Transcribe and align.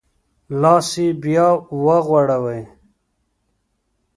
لاس 0.61 0.89
یې 1.01 1.07
بیا 1.23 1.47
وغوړوی. 1.83 2.61